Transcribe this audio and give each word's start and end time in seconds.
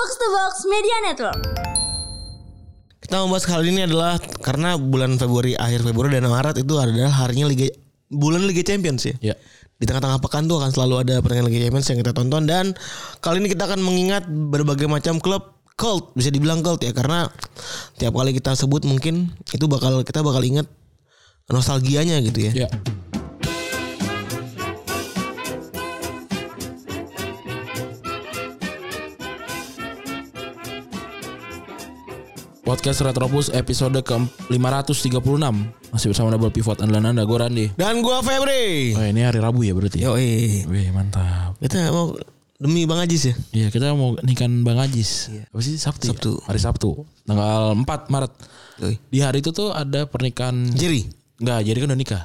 Box 0.00 0.16
to 0.16 0.28
Box 0.32 0.54
Media 0.64 0.96
Network. 1.04 1.40
Kita 3.04 3.20
membahas 3.20 3.44
kali 3.44 3.68
ini 3.68 3.84
adalah 3.84 4.16
karena 4.40 4.80
bulan 4.80 5.20
Februari 5.20 5.52
akhir 5.52 5.84
Februari 5.84 6.16
dan 6.16 6.24
Maret 6.24 6.56
itu 6.56 6.72
adalah 6.80 7.12
harinya 7.20 7.44
Liga 7.44 7.68
bulan 8.08 8.48
Liga 8.48 8.64
Champions 8.64 9.04
ya. 9.04 9.20
Ya. 9.20 9.34
Di 9.76 9.84
tengah-tengah 9.84 10.24
pekan 10.24 10.48
tuh 10.48 10.56
akan 10.56 10.72
selalu 10.72 11.04
ada 11.04 11.20
pertandingan 11.20 11.52
Liga 11.52 11.60
Champions 11.68 11.86
yang 11.92 11.98
kita 12.00 12.12
tonton 12.16 12.48
dan 12.48 12.72
kali 13.20 13.44
ini 13.44 13.52
kita 13.52 13.68
akan 13.68 13.76
mengingat 13.84 14.24
berbagai 14.24 14.88
macam 14.88 15.20
klub 15.20 15.52
cult 15.76 16.16
bisa 16.16 16.32
dibilang 16.32 16.64
cult 16.64 16.80
ya 16.80 16.96
karena 16.96 17.28
tiap 18.00 18.16
kali 18.16 18.32
kita 18.32 18.56
sebut 18.56 18.88
mungkin 18.88 19.36
itu 19.52 19.68
bakal 19.68 20.00
kita 20.00 20.24
bakal 20.24 20.40
ingat 20.40 20.64
nostalgianya 21.52 22.24
gitu 22.24 22.48
ya. 22.48 22.64
Ya. 22.64 22.68
Podcast 32.70 33.02
Retropus 33.02 33.50
episode 33.50 33.98
ke-536 33.98 35.42
Masih 35.90 36.06
bersama 36.06 36.30
double 36.30 36.54
pivot 36.54 36.78
andalan 36.78 37.10
anda 37.10 37.26
Gue 37.26 37.34
Randi 37.34 37.66
Dan 37.74 37.98
gua 37.98 38.22
Febri. 38.22 38.94
Oh 38.94 39.02
ini 39.02 39.26
hari 39.26 39.42
Rabu 39.42 39.66
ya 39.66 39.74
berarti 39.74 39.98
Yo, 40.06 40.14
eh. 40.14 40.62
Wih 40.70 40.94
mantap 40.94 41.58
Kita 41.58 41.90
mau 41.90 42.14
demi 42.62 42.86
Bang 42.86 43.02
Ajis 43.02 43.26
ya. 43.26 43.34
Iya 43.50 43.74
kita 43.74 43.90
mau 43.98 44.14
nikahan 44.22 44.62
Bang 44.62 44.78
Ajis 44.78 45.34
Apa 45.50 45.58
sih 45.58 45.82
Sabtu 45.82 46.04
ya? 46.06 46.08
Sabtu. 46.14 46.32
Hari 46.46 46.60
Sabtu 46.62 46.90
Tanggal 47.26 47.74
4 47.74 48.06
Maret 48.06 48.32
Yoi. 48.86 48.94
Di 49.02 49.18
hari 49.18 49.42
itu 49.42 49.50
tuh 49.50 49.74
ada 49.74 50.06
pernikahan 50.06 50.70
Jerry. 50.70 51.10
Enggak 51.42 51.66
jadi 51.66 51.74
kan 51.82 51.88
udah 51.90 51.98
nikah 51.98 52.22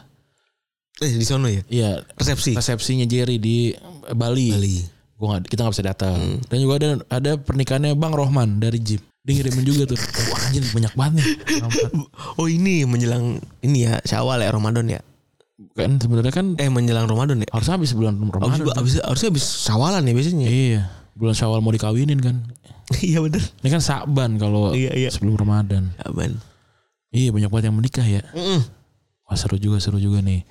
Eh 1.01 1.09
di 1.09 1.25
sono 1.25 1.49
ya. 1.49 1.65
Iya 1.73 2.05
Resepsi. 2.21 2.53
resepsinya 2.53 3.09
Jerry 3.09 3.41
di 3.41 3.73
Bali. 4.13 4.53
Bali. 4.53 4.77
Gua 5.17 5.41
gak, 5.41 5.49
kita 5.49 5.65
nggak 5.65 5.73
bisa 5.73 5.89
datang. 5.89 6.37
Dan 6.45 6.57
juga 6.61 6.73
ada 6.77 6.89
ada 7.09 7.31
pernikahannya 7.33 7.97
Bang 7.97 8.13
Rohman 8.13 8.61
dari 8.61 8.77
Jeep. 8.77 9.14
Dia 9.25 9.33
ngirimin 9.35 9.65
juga 9.65 9.83
tuh. 9.89 9.97
Wah 10.29 10.39
anjir 10.45 10.61
banyak 10.69 10.93
banget. 10.93 11.25
Oh 12.37 12.45
ini 12.45 12.85
menjelang 12.85 13.41
ini 13.59 13.83
ya 13.83 13.97
Syawal 14.01 14.39
ya 14.39 14.53
Ramadan 14.53 14.85
ya. 14.85 15.01
Kan 15.73 15.97
sebenarnya 15.97 16.29
kan 16.29 16.53
Eh 16.55 16.69
menjelang 16.69 17.09
Ramadan 17.09 17.41
ya. 17.41 17.49
harusnya 17.49 17.75
habis 17.75 17.91
bulan 17.91 18.21
Ramadan. 18.21 18.61
kan? 18.61 18.77
abis, 18.77 19.01
harusnya 19.01 19.33
habis 19.33 19.45
Syawalan 19.65 20.05
ya 20.05 20.13
biasanya. 20.13 20.47
Iya. 20.47 20.81
Bulan 21.17 21.33
Syawal 21.33 21.59
mau 21.59 21.73
dikawinin 21.73 22.21
kan. 22.21 22.45
iya 23.01 23.17
bener. 23.17 23.41
Ini 23.41 23.69
kan 23.71 23.81
Saban 23.81 24.37
kalau 24.37 24.77
Iya, 24.77 24.93
iya. 24.93 25.09
sebelum 25.09 25.33
Ramadan. 25.35 25.89
Aman. 26.05 26.37
Iya 27.09 27.33
banyak 27.33 27.49
banget 27.49 27.65
yang 27.71 27.77
menikah 27.77 28.05
ya. 28.05 28.21
Mm 28.29 28.61
Wah 29.25 29.33
seru 29.33 29.57
juga 29.57 29.81
seru 29.81 29.97
juga 29.97 30.21
nih. 30.21 30.45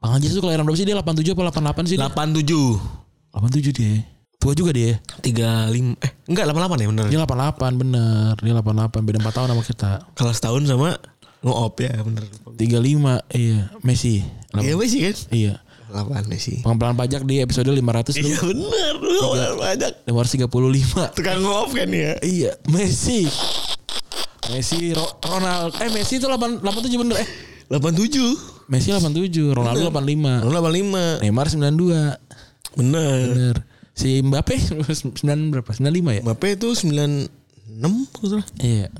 Bang 0.00 0.16
Ajis 0.16 0.32
tuh 0.32 0.40
kelahiran 0.40 0.64
berapa 0.64 0.78
sih 0.78 0.88
dia 0.88 0.96
87 0.96 1.36
apa 1.36 1.52
88 1.76 1.84
sih? 1.84 1.96
dia? 2.00 2.08
87 2.08 2.80
87 3.28 3.76
dia. 3.76 3.94
Tua 4.36 4.52
juga 4.52 4.70
dia. 4.70 5.00
35 5.20 5.96
eh 5.98 6.10
enggak 6.28 6.44
88 6.46 6.78
ya 6.78 6.88
bener. 6.88 7.04
Dia 7.08 7.18
88 7.20 7.80
bener. 7.80 8.32
Dia 8.36 8.52
88 8.54 9.02
beda 9.02 9.18
4 9.20 9.32
tahun 9.32 9.48
sama 9.50 9.62
kita. 9.64 9.90
Kalau 10.12 10.32
setahun 10.32 10.62
sama 10.64 10.90
ngoop 11.40 11.74
ya 11.78 11.92
bener. 11.98 12.24
35 12.54 13.20
iya 13.34 13.58
Messi. 13.80 14.22
Iya 14.54 14.72
masih 14.74 15.00
kan? 15.04 15.16
Iya. 15.30 15.54
8 15.86 16.26
sih. 16.36 16.60
Pengambilan 16.60 16.94
pajak 16.94 17.22
di 17.22 17.38
episode 17.38 17.70
500 17.70 18.16
Iya 18.16 18.38
bener 18.42 18.92
lu 18.98 19.28
banyak. 19.56 19.92
535. 20.04 21.14
Tukang 21.14 21.40
ngoop 21.40 21.70
kan 21.72 21.88
ya. 21.88 22.18
Iya, 22.20 22.58
Messi. 22.66 23.24
Messi, 24.46 24.94
Ro- 24.94 25.18
Ronald, 25.20 25.74
eh 25.76 25.90
Messi 25.90 26.18
itu 26.18 26.26
8, 26.26 26.62
87 26.62 27.02
bener 27.02 27.16
eh. 27.18 27.28
87. 27.66 28.70
Messi 28.70 28.90
87, 28.90 29.50
Ronaldo 29.50 29.90
85. 29.90 30.42
Lu 30.42 30.50
85. 30.52 31.18
Neymar 31.18 31.46
92. 31.46 32.14
Bener. 32.76 33.26
Bener. 33.28 33.56
Si 33.96 34.20
Mbappe 34.20 34.60
9 35.24 35.52
berapa? 35.52 35.70
95 35.72 35.88
ya? 35.88 36.20
Mbappe 36.20 36.46
itu 36.52 36.68
96 36.76 38.12
kalau 38.12 38.28
salah. 38.28 38.46
Iya. 38.60 38.92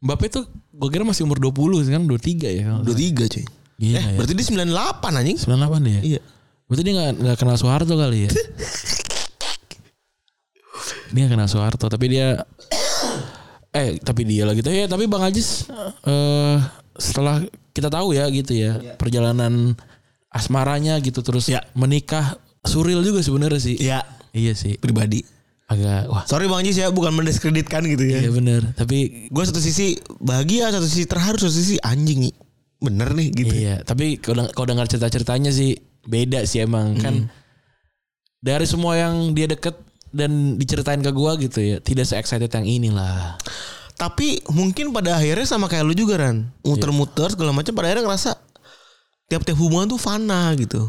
Mbappe 0.00 0.26
tuh 0.32 0.48
gue 0.48 0.88
kira 0.88 1.04
masih 1.04 1.28
umur 1.28 1.36
20 1.36 1.84
sekarang 1.84 2.08
23 2.08 2.56
ya. 2.56 2.80
23 2.80 3.28
cuy. 3.28 3.44
Iya 3.78 4.00
eh, 4.00 4.02
ya. 4.02 4.16
berarti 4.16 4.32
dia 4.34 4.46
98 4.48 5.20
anjing. 5.20 5.38
98 5.38 5.84
ya? 5.84 6.00
Iya. 6.16 6.20
Berarti 6.64 6.82
dia 6.82 6.94
gak, 6.96 7.10
gak 7.20 7.36
kenal 7.44 7.56
Soeharto 7.60 7.94
kali 7.94 8.18
ya? 8.26 8.32
dia 11.12 11.28
gak 11.28 11.32
kenal 11.36 11.48
Soeharto 11.48 11.86
tapi 11.88 12.06
dia 12.08 12.44
eh 13.78 14.00
tapi 14.00 14.24
dia 14.24 14.48
lah 14.48 14.56
gitu 14.56 14.72
ya 14.72 14.88
tapi 14.88 15.08
Bang 15.08 15.24
Ajis 15.24 15.68
eh 16.04 16.56
setelah 16.96 17.44
kita 17.72 17.88
tahu 17.88 18.16
ya 18.16 18.28
gitu 18.32 18.56
ya 18.56 18.96
perjalanan 18.96 19.76
asmaranya 20.28 21.00
gitu 21.00 21.24
terus 21.24 21.48
Ya. 21.48 21.64
menikah 21.72 22.36
surreal 22.64 23.00
juga 23.00 23.24
sebenarnya 23.24 23.60
sih. 23.60 23.76
Iya. 23.80 24.04
Iya 24.32 24.52
sih. 24.56 24.76
Pribadi. 24.78 25.24
Agak 25.68 26.08
wah 26.08 26.24
Sorry 26.24 26.48
Bang 26.48 26.64
Jis 26.64 26.80
ya 26.80 26.88
bukan 26.88 27.12
mendiskreditkan 27.12 27.84
gitu 27.84 28.08
ya. 28.08 28.24
iya 28.24 28.32
bener 28.32 28.72
tapi 28.72 29.28
Gue 29.28 29.44
satu 29.44 29.60
sisi 29.60 30.00
bahagia, 30.16 30.72
satu 30.72 30.88
sisi 30.88 31.04
terharu, 31.04 31.36
satu 31.36 31.52
sisi 31.52 31.76
anjing 31.84 32.24
nih. 32.24 32.34
Bener 32.80 33.12
nih 33.12 33.28
gitu. 33.34 33.52
Iya, 33.52 33.84
tapi 33.84 34.16
kalau 34.16 34.48
dengar 34.64 34.88
cerita-ceritanya 34.88 35.52
sih 35.52 35.76
beda 36.08 36.46
sih 36.48 36.64
emang 36.64 36.96
kan 36.96 37.28
dari 38.40 38.64
semua 38.64 38.96
yang 38.96 39.34
dia 39.36 39.50
deket 39.50 39.76
dan 40.08 40.56
diceritain 40.56 41.02
ke 41.04 41.12
gua 41.12 41.36
gitu 41.36 41.60
ya, 41.60 41.76
tidak 41.82 42.08
se 42.08 42.16
excited 42.16 42.48
yang 42.48 42.64
inilah. 42.64 43.36
Tapi 43.98 44.46
mungkin 44.54 44.94
pada 44.94 45.18
akhirnya 45.18 45.44
sama 45.44 45.66
kayak 45.66 45.84
lu 45.84 45.92
juga 45.92 46.22
Ran. 46.22 46.48
Muter-muter 46.62 47.34
segala 47.34 47.50
macam 47.50 47.74
pada 47.74 47.90
akhirnya 47.90 48.06
ngerasa 48.06 48.30
tiap-tiap 49.26 49.58
hubungan 49.58 49.90
tuh 49.90 50.00
fana 50.00 50.54
gitu. 50.54 50.86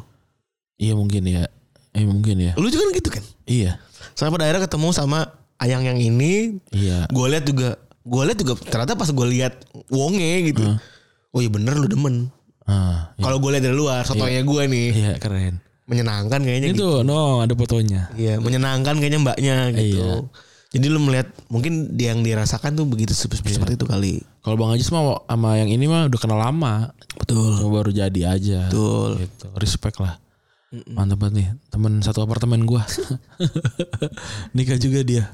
Iya 0.80 0.96
mungkin 0.96 1.26
ya, 1.28 1.50
eh 1.92 2.04
mungkin 2.04 2.36
ya. 2.38 2.54
Lu 2.56 2.68
juga 2.68 2.86
kan 2.86 2.94
gitu 2.94 3.10
kan? 3.10 3.24
Iya, 3.44 3.72
Sampai 4.14 4.36
pada 4.36 4.44
akhirnya 4.46 4.64
ketemu 4.66 4.88
sama 4.92 5.20
Ayang 5.58 5.84
yang 5.84 6.00
ini. 6.00 6.56
iya. 6.72 7.04
Gue 7.10 7.28
lihat 7.28 7.44
juga, 7.44 7.76
gue 8.00 8.22
lihat 8.24 8.38
juga 8.38 8.54
ternyata 8.64 8.96
pas 8.96 9.10
gue 9.10 9.28
lihat 9.30 9.60
Wonge 9.88 10.50
gitu. 10.50 10.64
Oh 11.30 11.40
iya 11.40 11.50
bener 11.50 11.76
lu 11.76 11.86
demen. 11.86 12.32
Ah, 12.64 13.12
iya, 13.18 13.24
Kalau 13.26 13.38
gue 13.38 13.50
lihat 13.52 13.64
dari 13.64 13.76
luar, 13.76 14.02
sotonya 14.04 14.40
gue 14.40 14.62
nih 14.66 14.88
iya 14.94 15.12
keren. 15.18 15.60
menyenangkan 15.84 16.40
kayaknya 16.40 16.70
gitu. 16.72 17.02
Itu 17.02 17.04
no 17.04 17.42
ada 17.42 17.52
fotonya. 17.52 18.14
Iya, 18.14 18.38
menyenangkan 18.38 18.96
kayaknya 18.96 19.20
mbaknya 19.20 19.56
gitu. 19.74 20.00
Iya. 20.00 20.14
Jadi 20.70 20.86
lu 20.86 21.02
melihat 21.02 21.34
mungkin 21.50 21.98
dia 21.98 22.14
yang 22.14 22.22
dirasakan 22.22 22.78
tuh 22.78 22.86
begitu 22.86 23.10
seperti, 23.12 23.58
seperti 23.58 23.74
itu 23.74 23.90
kali. 23.90 24.22
Kalau 24.40 24.54
Bang 24.54 24.70
Ajis 24.70 24.94
mah 24.94 25.26
sama 25.26 25.58
yang 25.58 25.66
ini 25.66 25.90
mah 25.90 26.06
udah 26.06 26.20
kenal 26.22 26.38
lama, 26.38 26.94
Betul. 27.18 27.58
baru 27.68 27.90
jadi 27.90 28.38
aja. 28.38 28.70
Betul. 28.70 29.26
Gitu, 29.26 29.50
respect 29.58 29.98
lah. 29.98 30.22
Mantap 30.70 31.18
banget 31.18 31.34
nih, 31.34 31.48
temen 31.68 31.98
satu 32.00 32.22
apartemen 32.22 32.62
gua. 32.62 32.86
Nikah 34.56 34.78
juga 34.78 35.02
dia. 35.02 35.26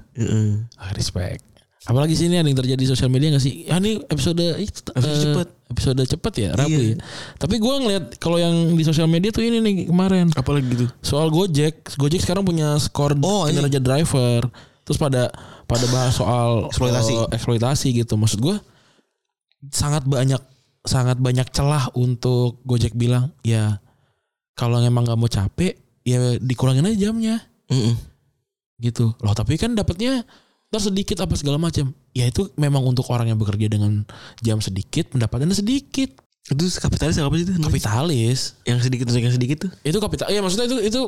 Ah, 0.75 0.95
respect. 0.95 1.43
Apalagi 1.85 2.17
sini 2.17 2.33
ada 2.33 2.47
yang 2.47 2.57
terjadi 2.57 2.81
di 2.81 2.87
sosial 2.87 3.13
media 3.13 3.29
gak 3.29 3.43
sih? 3.43 3.69
Ya 3.69 3.77
ini 3.77 4.01
episode 4.01 4.41
Episode 4.57 4.95
eh, 4.97 5.21
cepet. 5.21 5.47
Episode 5.69 6.01
cepet 6.07 6.33
ya, 6.39 6.49
Rabu 6.55 6.73
Iya. 6.73 6.95
ya. 6.95 6.97
Tapi 7.37 7.55
gua 7.57 7.77
ngeliat 7.77 8.17
kalau 8.17 8.41
yang 8.41 8.73
di 8.73 8.81
sosial 8.81 9.05
media 9.05 9.29
tuh 9.29 9.43
ini 9.43 9.59
nih 9.59 9.75
kemarin 9.85 10.33
Apalagi 10.33 10.65
gitu. 10.65 10.85
soal 10.99 11.29
Gojek. 11.29 11.93
Gojek 11.93 12.21
sekarang 12.21 12.41
punya 12.41 12.73
skor 12.79 13.13
Oh, 13.19 13.45
ini. 13.45 13.59
kinerja 13.59 13.77
driver. 13.77 14.49
Terus 14.81 14.97
pada 14.97 15.29
pada 15.65 15.85
bahas 15.89 16.13
soal 16.13 16.69
Eksploitasi. 16.69 17.11
eh, 17.13 17.27
eksploitasi 17.33 17.87
gitu. 17.93 18.13
Maksud 18.15 18.39
gua 18.39 18.57
sangat 19.69 20.05
banyak 20.05 20.41
sangat 20.81 21.17
banyak 21.17 21.49
celah 21.49 21.91
untuk 21.93 22.61
Gojek 22.63 22.93
bilang 22.93 23.29
ya 23.41 23.77
kalau 24.55 24.79
emang 24.79 25.03
nggak 25.03 25.19
mau 25.19 25.27
capek 25.27 25.75
ya 26.01 26.39
dikurangin 26.39 26.87
aja 26.87 27.09
jamnya. 27.09 27.43
Heeh. 27.67 27.95
gitu. 28.75 29.15
Loh 29.19 29.31
tapi 29.31 29.55
kan 29.55 29.71
dapatnya 29.71 30.27
ntar 30.67 30.81
sedikit 30.81 31.19
apa 31.19 31.35
segala 31.35 31.55
macam. 31.55 31.95
Ya 32.11 32.27
itu 32.27 32.51
memang 32.55 32.83
untuk 32.83 33.07
orang 33.07 33.31
yang 33.31 33.39
bekerja 33.39 33.67
dengan 33.67 34.03
jam 34.39 34.59
sedikit 34.59 35.11
pendapatannya 35.11 35.55
sedikit. 35.55 36.11
Itu 36.45 36.61
kapitalis 36.77 37.17
apa 37.17 37.33
sih 37.35 37.47
itu? 37.47 37.53
kapitalis. 37.57 38.53
Yang 38.63 38.79
sedikit 38.85 39.05
yang 39.09 39.33
sedikit 39.33 39.57
tuh. 39.65 39.71
itu 39.81 39.97
kapital 39.97 40.27
ya 40.29 40.39
maksudnya 40.43 40.67
itu 40.67 40.77
itu 40.83 41.01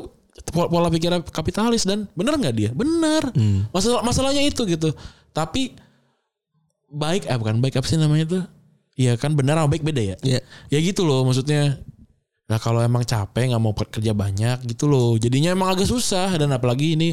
pola 0.50 0.88
pikir 0.88 1.12
kapitalis 1.28 1.84
dan 1.84 2.08
benar 2.16 2.40
nggak 2.40 2.54
dia? 2.56 2.70
Benar 2.72 3.30
Hmm. 3.36 3.68
masalah 3.70 4.00
masalahnya 4.02 4.42
itu 4.42 4.64
gitu. 4.64 4.90
Tapi 5.30 5.76
baik 6.88 7.28
eh 7.28 7.36
bukan 7.36 7.60
baik 7.60 7.78
apa 7.78 7.86
sih 7.86 8.00
namanya 8.00 8.24
tuh 8.26 8.42
Iya 8.98 9.14
kan 9.14 9.38
benar 9.38 9.62
sama 9.62 9.70
baik 9.70 9.86
beda 9.86 10.02
ya? 10.02 10.16
Iya. 10.26 10.40
ya 10.72 10.78
gitu 10.82 11.06
loh 11.06 11.22
maksudnya 11.22 11.78
Nah 12.48 12.56
kalau 12.56 12.80
emang 12.80 13.04
capek 13.04 13.52
nggak 13.52 13.60
mau 13.60 13.72
kerja 13.72 14.12
banyak 14.12 14.64
gitu 14.64 14.88
loh 14.88 15.14
jadinya 15.14 15.52
emang 15.52 15.68
agak 15.68 15.84
susah 15.84 16.32
dan 16.32 16.48
apalagi 16.48 16.96
ini 16.96 17.12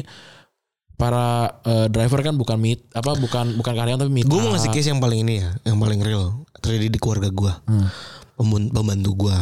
para 0.96 1.52
eh, 1.60 1.86
driver 1.86 2.24
kan 2.24 2.34
bukan 2.34 2.56
mit 2.56 2.80
apa 2.90 3.12
bukan 3.14 3.52
bukan 3.54 3.72
karyawan 3.74 4.00
tapi 4.00 4.12
mitra 4.14 4.32
Gue 4.32 4.40
mau 4.40 4.50
ngasih 4.50 4.72
case 4.72 4.88
yang 4.88 4.96
paling 4.96 5.20
ini 5.20 5.34
ya, 5.38 5.52
yang 5.62 5.76
paling 5.76 6.00
real 6.00 6.40
terjadi 6.56 6.88
di 6.88 6.96
keluarga 6.96 7.28
gue, 7.28 7.52
Hmm. 7.64 7.86
Pembun- 8.32 8.68
pembantu 8.68 9.28
gue, 9.28 9.36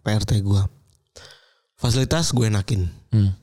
PRT 0.00 0.38
gue. 0.40 0.62
Fasilitas 1.74 2.30
gue 2.30 2.46
enakin, 2.46 2.86
Hmm. 3.10 3.34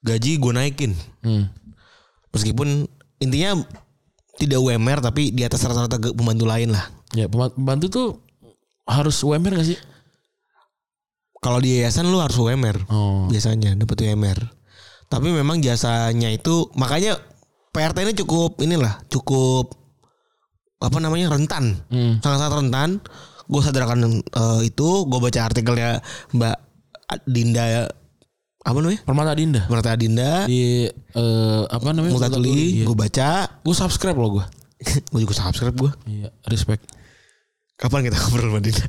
gaji 0.00 0.36
gue 0.36 0.52
naikin, 0.52 0.92
Hmm. 1.20 1.48
meskipun 2.30 2.84
intinya 3.16 3.64
tidak 4.36 4.60
UMR 4.60 5.00
tapi 5.00 5.32
di 5.32 5.40
atas 5.40 5.64
rata-rata 5.64 5.96
pembantu 6.12 6.44
lain 6.44 6.68
lah. 6.68 6.84
Ya 7.12 7.24
pemba- 7.26 7.48
pembantu 7.50 7.86
tuh 7.88 8.06
harus 8.84 9.16
UMR 9.18 9.56
gak 9.56 9.64
sih? 9.66 9.80
Kalau 11.44 11.60
di 11.60 11.76
yayasan 11.76 12.08
lu 12.08 12.16
harus 12.16 12.34
UMR 12.34 12.88
Oh. 12.88 13.28
biasanya 13.28 13.76
dapat 13.76 14.00
UMR. 14.00 14.40
Tapi 15.06 15.28
memang 15.28 15.60
jasanya 15.60 16.32
itu 16.32 16.72
makanya 16.72 17.20
PRT 17.70 18.00
ini 18.00 18.14
cukup 18.14 18.56
inilah 18.58 19.04
cukup 19.06 19.76
apa 20.78 20.96
namanya 20.96 21.28
rentan 21.28 21.84
Hmm. 21.86 22.16
sangat-sangat 22.18 22.54
rentan 22.58 22.90
gue 23.44 23.60
sadar 23.60 23.84
akan 23.84 24.00
eh, 24.22 24.60
itu 24.64 24.88
gue 25.04 25.18
baca 25.18 25.40
artikelnya 25.42 26.00
Mbak 26.30 26.56
Dinda 27.26 27.84
apa 28.60 28.78
namanya 28.78 29.00
Permata 29.02 29.32
Dinda 29.32 29.60
Merta 29.66 29.92
Dinda 29.94 30.46
di 30.46 30.88
eh, 30.88 31.62
apa 31.66 31.88
namanya? 31.90 32.14
Multatuli 32.14 32.80
Iya. 32.80 32.84
gue 32.84 32.96
baca 32.96 33.28
Gue 33.60 33.74
subscribe 33.74 34.16
loh 34.16 34.40
gue. 34.40 34.44
gue 35.10 35.20
juga 35.20 35.34
subscribe 35.34 35.74
gue 35.74 35.92
Iya, 36.06 36.28
respect. 36.46 36.88
kapan 37.74 38.00
kita 38.02 38.16
ngobrol 38.18 38.48
sama 38.48 38.60
Dinda 38.60 38.86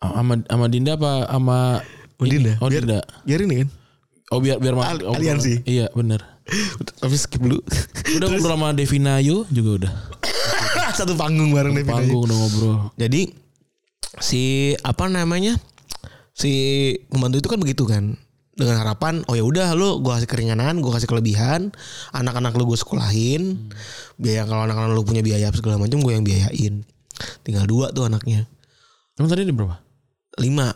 Sama 0.00 0.40
sama 0.48 0.66
Dinda 0.72 0.96
apa 0.96 1.28
sama 1.28 1.58
Sama 2.16 2.24
Dinda 2.24 2.52
Oh 2.64 2.68
biar, 2.72 2.82
Dinda. 2.88 3.00
biar 3.28 3.40
ini 3.44 3.54
kan 3.64 3.68
Oh 4.30 4.38
biar 4.40 4.56
biar 4.56 4.74
Al- 4.78 5.04
oh, 5.04 5.14
aliansi. 5.18 5.60
Iya 5.66 5.90
bener. 5.92 6.22
tapi 7.02 7.14
skip 7.18 7.42
dulu 7.42 7.60
Udah 8.16 8.26
ngobrol 8.30 8.54
sama 8.56 8.68
Devina 8.72 9.18
Ayu 9.20 9.42
juga 9.50 9.70
udah. 9.84 9.92
satu 10.98 11.18
panggung 11.18 11.50
bareng 11.50 11.74
Devin 11.74 11.90
aja. 11.90 11.94
Panggung 12.00 12.22
udah 12.30 12.36
ngobrol. 12.38 12.76
Jadi 12.94 13.30
si 14.22 14.72
apa 14.86 15.06
namanya 15.10 15.58
si 16.30 16.52
pembantu 17.10 17.42
itu 17.42 17.48
kan 17.50 17.58
begitu 17.60 17.84
kan 17.86 18.14
dengan 18.54 18.76
harapan 18.82 19.24
oh 19.26 19.34
ya 19.34 19.44
udah 19.44 19.72
lu 19.72 19.98
gue 20.04 20.12
kasih 20.12 20.28
keringanan 20.28 20.84
gue 20.84 20.92
kasih 20.92 21.08
kelebihan 21.08 21.72
anak-anak 22.12 22.52
lu 22.58 22.68
gue 22.68 22.76
sekolahin 22.76 23.70
biaya 24.20 24.44
kalau 24.44 24.68
anak-anak 24.68 24.92
lu 24.92 25.02
punya 25.06 25.24
biaya 25.24 25.48
segala 25.54 25.80
macam 25.80 26.02
gue 26.02 26.12
yang 26.12 26.26
biayain 26.26 26.84
tinggal 27.46 27.64
dua 27.64 27.88
tuh 27.94 28.04
anaknya 28.10 28.44
Emang 29.20 29.28
tadi 29.28 29.44
ada 29.44 29.52
berapa? 29.52 29.76
Lima 30.36 30.70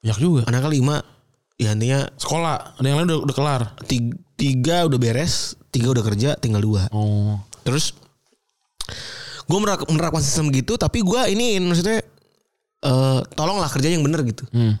Banyak 0.00 0.18
juga. 0.18 0.40
anaknya 0.46 0.70
lima 0.70 0.96
ya 1.54 1.72
intinya 1.72 2.04
Sekolah. 2.14 2.76
Ada 2.76 2.86
yang 2.86 2.98
lain 2.98 3.08
udah, 3.08 3.20
udah 3.22 3.34
kelar. 3.34 3.62
tiga, 3.84 4.14
tiga 4.34 4.76
udah 4.84 4.96
beres 4.96 5.54
tiga 5.68 5.90
udah 5.90 6.02
kerja 6.02 6.36
tinggal 6.36 6.60
dua 6.60 6.88
Oh. 6.90 7.36
Terus 7.62 7.92
gue 9.44 9.58
menerapkan 9.60 10.20
sistem 10.20 10.48
gitu 10.48 10.74
tapi 10.74 11.00
gue 11.00 11.20
ini 11.28 11.58
maksudnya 11.58 12.00
eh 12.80 13.20
tolonglah 13.34 13.68
kerja 13.68 13.88
yang 13.88 14.00
bener 14.00 14.24
gitu. 14.24 14.44
Hmm. 14.50 14.76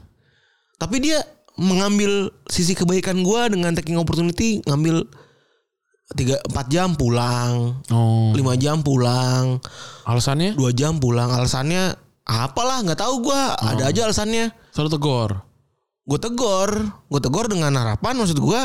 Tapi 0.76 1.00
dia 1.00 1.20
mengambil 1.54 2.28
sisi 2.44 2.72
kebaikan 2.72 3.20
gue 3.20 3.40
dengan 3.50 3.72
taking 3.72 3.94
opportunity 3.94 4.60
ngambil 4.64 5.06
tiga 6.12 6.36
empat 6.44 6.66
jam 6.68 6.92
pulang, 6.92 7.80
Oh. 7.88 8.28
lima 8.36 8.52
jam 8.54 8.84
pulang, 8.84 9.56
Alasannya? 10.04 10.52
dua 10.52 10.68
jam 10.70 11.00
pulang. 11.00 11.32
Alasannya 11.32 11.96
apalah 12.24 12.80
nggak 12.82 13.00
tahu 13.00 13.28
gue. 13.28 13.42
Ada 13.60 13.82
aja 13.92 14.00
alasannya. 14.08 14.50
Selalu 14.72 14.90
tegor. 14.96 15.30
Gue 16.04 16.18
tegor, 16.20 16.70
gue 17.08 17.20
tegor 17.20 17.48
dengan 17.48 17.72
harapan 17.72 18.12
maksud 18.20 18.36
gue 18.36 18.62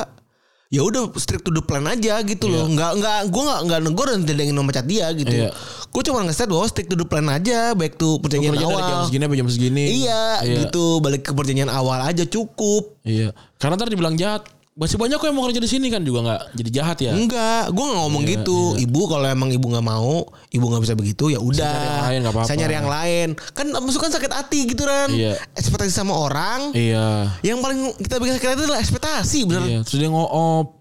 ya 0.70 0.86
udah 0.86 1.10
strict 1.18 1.42
to 1.42 1.50
the 1.50 1.66
plan 1.66 1.82
aja 1.90 2.22
gitu 2.22 2.46
loh 2.46 2.70
nggak 2.70 3.02
nggak 3.02 3.18
gue 3.34 3.42
nggak 3.42 3.62
nggak 3.66 3.80
negor 3.90 4.06
dan 4.14 4.22
tidak 4.22 4.46
ingin 4.46 4.58
memecat 4.62 4.86
dia 4.86 5.10
gitu 5.18 5.34
Iya. 5.34 5.50
gue 5.90 6.02
cuma 6.06 6.22
nge 6.22 6.46
bahwa 6.46 6.66
strict 6.70 6.94
to 6.94 6.98
the 7.00 7.10
plan 7.10 7.26
aja 7.26 7.74
baik 7.74 7.98
to 7.98 8.06
Lu 8.06 8.22
perjanjian 8.22 8.54
kerja 8.54 8.70
dari 8.70 8.78
jam 8.78 8.86
awal 8.86 9.08
segini 9.10 9.24
sampai 9.26 9.40
jam 9.42 9.50
segini. 9.50 9.84
iya, 10.06 10.22
gitu 10.46 11.02
balik 11.02 11.26
ke 11.26 11.34
perjanjian 11.34 11.74
awal 11.74 12.06
aja 12.06 12.22
cukup 12.22 13.02
Iya. 13.02 13.34
Karena 13.58 13.82
ntar 13.82 13.90
dibilang 13.90 14.14
jahat. 14.14 14.46
Masih 14.80 14.96
banyak 14.96 15.20
kok 15.20 15.28
yang 15.28 15.36
mau 15.36 15.44
kerja 15.44 15.60
di 15.60 15.68
sini 15.68 15.92
kan 15.92 16.00
juga 16.00 16.24
nggak 16.24 16.42
jadi 16.56 16.70
jahat 16.72 16.98
ya. 17.00 17.12
enggak 17.12 17.68
gue 17.68 17.84
nggak 17.84 18.00
ngomong 18.00 18.24
Iya, 18.24 18.32
gitu 18.34 18.60
ibu 18.80 19.02
kalau 19.06 19.28
emang 19.28 19.52
ibu 19.52 19.68
nggak 19.68 19.84
mau 19.84 20.24
ibu 20.50 20.66
nggak 20.66 20.82
bisa 20.82 20.96
begitu 20.96 21.28
ya 21.28 21.38
udah 21.38 21.60
cari 21.60 21.84
yang 21.84 22.00
lain, 22.02 22.20
nggak 22.22 22.34
apa-apa. 22.34 22.48
saya 22.48 22.58
nyari 22.58 22.74
yang 22.74 22.88
lain 22.90 23.28
kan 23.52 23.66
masuk 23.76 24.00
kan 24.00 24.10
sakit 24.10 24.32
hati 24.32 24.60
gitu 24.66 24.84
kan 24.84 25.12
Iya. 25.12 25.36
ekspektasi 25.54 25.92
sama 25.92 26.16
orang 26.16 26.72
Iya. 26.72 27.36
yang 27.42 27.60
paling 27.60 27.92
kita 28.00 28.18
bikin 28.18 28.40
sakit 28.40 28.50
hati 28.50 28.62
adalah 28.64 28.80
ekspektasi 28.80 29.40
bener 29.44 29.64
Iya. 29.68 29.80
Terus 29.84 30.00
dia 30.00 30.08
ngoop. 30.08 30.80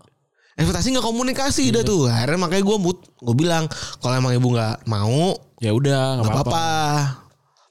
ekspektasi 0.55 0.87
nggak 0.91 1.03
komunikasi 1.05 1.63
Iya. 1.65 1.71
udah 1.73 1.83
tuh 1.83 2.01
akhirnya 2.07 2.39
makanya 2.41 2.65
gue 2.65 2.77
gue 3.19 3.35
bilang 3.37 3.65
kalau 3.99 4.15
emang 4.15 4.31
ibu 4.33 4.47
nggak 4.49 4.87
mau 4.87 5.35
Ya 5.59 5.75
udah 5.75 6.23
nggak 6.23 6.33
apa-apa. 6.33 6.67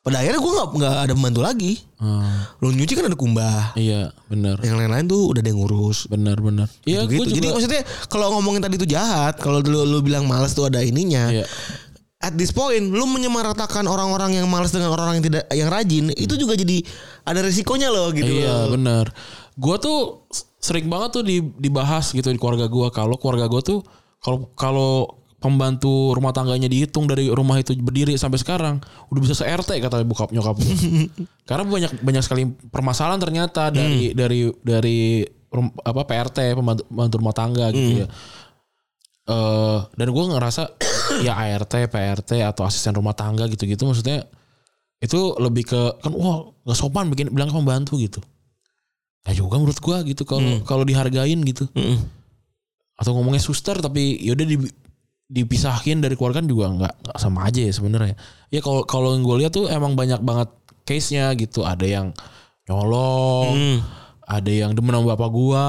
Pada 0.07 0.17
akhirnya 0.17 0.39
gue 0.39 0.53
nggak 0.53 0.67
nggak 0.73 0.95
ada 1.03 1.13
pembantu 1.13 1.41
lagi 1.43 1.73
Hmm. 1.97 2.45
lu 2.61 2.69
nyuci 2.71 2.93
kan 2.93 3.09
ada 3.09 3.17
kumbah 3.17 3.73
Iya 3.73 4.13
benar. 4.25 4.61
yang 4.61 4.77
lain-lain 4.77 5.03
tuh 5.03 5.27
udah 5.27 5.41
ada 5.41 5.49
yang 5.49 5.57
ngurus 5.57 6.05
Benar 6.05 6.37
benar. 6.39 6.69
Iya 6.83 7.03
gitu. 7.03 7.25
juga. 7.25 7.35
Jadi 7.35 7.47
maksudnya 7.51 7.81
kalau 8.05 8.31
ngomongin 8.31 8.61
tadi 8.61 8.77
itu 8.77 8.85
jahat, 8.85 9.35
kalau 9.35 9.59
lu, 9.59 9.81
lu 9.81 9.99
bilang 9.99 10.23
malas 10.23 10.53
tuh 10.53 10.69
ada 10.69 10.79
ininya. 10.79 11.27
Iya. 11.27 11.49
At 12.17 12.33
this 12.33 12.49
point, 12.49 12.81
lu 12.87 13.01
menyamaratakan 13.03 13.81
orang-orang 13.83 14.37
yang 14.37 14.45
malas 14.45 14.69
dengan 14.69 14.89
orang 14.89 15.17
yang 15.17 15.25
tidak 15.25 15.49
yang 15.51 15.67
rajin, 15.67 16.13
itu 16.13 16.33
juga 16.33 16.53
jadi 16.53 16.85
ada 17.23 17.41
resikonya 17.41 17.89
loh 17.89 18.09
gitu. 18.09 18.29
Iya 18.41 18.69
benar. 18.69 19.09
Gue 19.53 19.75
tuh 19.77 20.29
sering 20.57 20.85
banget 20.85 21.17
tuh 21.17 21.23
di- 21.23 21.49
dibahas 21.57 22.09
gitu 22.09 22.25
di 22.27 22.37
keluarga 22.37 22.65
gue. 22.65 22.87
Kalau 22.89 23.17
keluarga 23.17 23.45
gue 23.45 23.61
tuh 23.63 23.79
kalau 24.17 24.53
kalau 24.53 25.16
pembantu 25.37 26.17
rumah 26.17 26.33
tangganya 26.33 26.65
dihitung 26.65 27.05
dari 27.05 27.29
rumah 27.29 27.61
itu 27.61 27.77
berdiri 27.77 28.17
sampai 28.17 28.41
sekarang 28.41 28.81
udah 29.13 29.21
bisa 29.21 29.37
se 29.37 29.45
RT 29.45 29.77
kata 29.77 30.01
bokap 30.01 30.33
nyokap 30.33 30.57
gue. 30.57 30.73
Karena 31.49 31.63
banyak 31.63 32.01
banyak 32.01 32.23
sekali 32.25 32.49
permasalahan 32.73 33.21
ternyata 33.21 33.69
dari 33.69 34.17
dari 34.17 34.49
dari 34.65 35.21
rum- 35.53 35.77
apa 35.85 36.01
PRT 36.09 36.57
pembantu, 36.57 36.83
pembantu 36.89 37.15
rumah 37.21 37.35
tangga 37.37 37.65
gitu 37.69 37.91
ya. 38.01 38.07
Eh 39.29 39.79
dan 39.93 40.07
gue 40.09 40.23
ngerasa 40.25 40.63
ya 41.25 41.37
ART, 41.37 41.73
PRT 41.85 42.41
atau 42.41 42.65
asisten 42.65 42.97
rumah 42.97 43.13
tangga 43.13 43.45
gitu-gitu 43.45 43.85
maksudnya 43.85 44.25
itu 44.97 45.37
lebih 45.37 45.69
ke 45.69 45.81
kan 46.01 46.09
wah 46.17 46.49
nggak 46.65 46.77
sopan 46.77 47.13
bikin 47.13 47.29
bilang 47.29 47.53
pembantu 47.53 48.01
gitu. 48.01 48.17
Nah 49.27 49.33
juga 49.37 49.61
menurut 49.61 49.77
gua 49.77 50.01
gitu 50.01 50.25
kalau 50.25 50.65
kalau 50.65 50.81
dihargain 50.81 51.37
gitu. 51.45 51.69
Mm-mm. 51.77 52.01
Atau 52.97 53.13
ngomongnya 53.13 53.43
suster 53.43 53.77
tapi 53.77 54.17
yaudah 54.25 54.47
di, 54.47 54.57
dipisahin 55.27 55.99
dari 55.99 56.15
keluarga 56.15 56.39
juga 56.39 56.71
nggak 56.71 57.19
sama 57.19 57.51
aja 57.51 57.59
ya 57.59 57.71
sebenarnya. 57.75 58.15
Ya 58.47 58.63
kalau 58.63 58.87
kalau 58.87 59.11
yang 59.11 59.27
gue 59.27 59.35
lihat 59.43 59.51
tuh 59.51 59.67
emang 59.67 59.99
banyak 59.99 60.23
banget 60.23 60.49
case-nya 60.87 61.35
gitu. 61.35 61.67
Ada 61.67 61.83
yang 61.83 62.07
nyolong, 62.67 63.51
Hmm. 63.55 63.79
ada 64.23 64.51
yang 64.51 64.71
demen 64.75 64.95
sama 64.95 65.15
bapak 65.15 65.29
gua, 65.31 65.67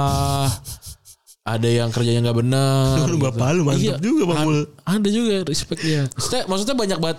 ada 1.46 1.68
yang 1.70 1.90
kerjanya 1.94 2.30
nggak 2.30 2.38
bener. 2.38 3.06
Lu 3.06 3.18
bapak 3.18 3.54
lu 3.54 3.62
mantap 3.66 4.02
juga, 4.02 4.22
Bang 4.30 4.42
Mul. 4.46 4.66
Ada 4.82 5.08
juga 5.10 5.34
respect 5.46 5.80
dia. 5.82 6.06
Maksudnya, 6.10 6.42
maksudnya 6.46 6.76
banyak 6.78 6.98
banget 6.98 7.18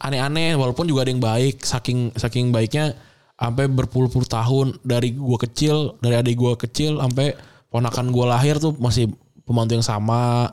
aneh-aneh 0.00 0.56
walaupun 0.56 0.88
juga 0.88 1.04
ada 1.04 1.10
yang 1.12 1.20
baik 1.24 1.64
saking 1.64 2.12
saking 2.16 2.50
baiknya 2.50 2.96
sampai 3.38 3.70
berpuluh-puluh 3.70 4.26
tahun 4.26 4.80
dari 4.84 5.14
gua 5.14 5.38
kecil, 5.40 6.00
dari 6.02 6.20
adik 6.20 6.36
gua 6.36 6.56
kecil 6.56 6.98
sampai 6.98 7.36
ponakan 7.68 8.08
gua 8.10 8.36
lahir 8.36 8.56
tuh 8.58 8.74
masih 8.80 9.12
pembantu 9.44 9.78
yang 9.78 9.86
sama. 9.86 10.52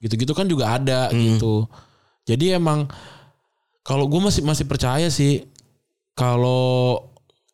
Gitu-gitu 0.00 0.32
kan 0.32 0.48
juga 0.48 0.80
ada 0.80 1.12
gitu. 1.12 1.68
Jadi 2.24 2.56
emang 2.56 2.88
kalau 3.84 4.08
gue 4.08 4.20
masih 4.20 4.42
masih 4.44 4.64
percaya 4.64 5.08
sih 5.12 5.44
kalau 6.16 7.04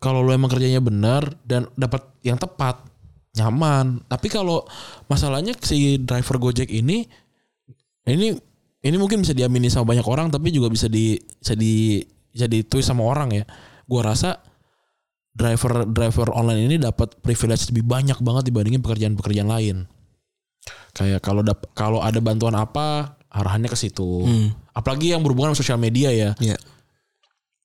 kalau 0.03 0.21
lu 0.23 0.31
emang 0.35 0.51
kerjanya 0.53 0.83
benar 0.83 1.27
dan 1.43 1.67
dapat 1.75 2.03
yang 2.23 2.39
tepat 2.39 2.83
nyaman. 3.37 4.03
Tapi 4.07 4.27
kalau 4.31 4.65
masalahnya 5.11 5.55
si 5.61 5.99
driver 6.01 6.39
Gojek 6.41 6.71
ini 6.71 7.07
ini 8.07 8.37
ini 8.87 8.97
mungkin 9.01 9.23
bisa 9.27 9.35
diamini 9.35 9.67
sama 9.67 9.97
banyak 9.97 10.07
orang 10.07 10.31
tapi 10.31 10.55
juga 10.55 10.71
bisa 10.71 10.87
di 10.87 11.19
bisa 11.19 11.55
di 11.59 12.03
bisa 12.31 12.47
ditulis 12.47 12.87
sama 12.87 13.03
orang 13.03 13.43
ya. 13.43 13.45
Gua 13.87 14.13
rasa 14.13 14.39
driver 15.37 15.85
driver 15.89 16.33
online 16.33 16.69
ini 16.69 16.77
dapat 16.81 17.19
privilege 17.21 17.69
lebih 17.73 17.85
banyak 17.85 18.19
banget 18.21 18.49
dibandingin 18.49 18.83
pekerjaan-pekerjaan 18.85 19.51
lain. 19.51 19.77
Kayak 20.97 21.21
kalau 21.21 21.43
dap- 21.45 21.71
kalau 21.77 22.01
ada 22.01 22.19
bantuan 22.21 22.57
apa 22.57 23.19
arahannya 23.31 23.69
ke 23.69 23.79
situ. 23.79 24.25
Apalagi 24.73 25.13
yang 25.13 25.21
berhubungan 25.21 25.53
sama 25.53 25.61
sosial 25.61 25.79
media 25.81 26.09
ya. 26.13 26.31
Iya. 26.41 26.57